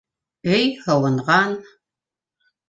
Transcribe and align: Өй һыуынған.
Өй 0.53 0.63
һыуынған. 0.85 1.53